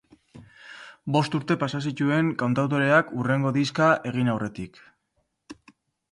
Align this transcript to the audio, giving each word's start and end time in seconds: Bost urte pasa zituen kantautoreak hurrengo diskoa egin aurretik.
Bost 1.15 1.35
urte 1.39 1.57
pasa 1.63 1.81
zituen 1.91 2.31
kantautoreak 2.41 3.11
hurrengo 3.19 3.51
diskoa 3.59 3.91
egin 4.13 4.33
aurretik. 4.33 4.81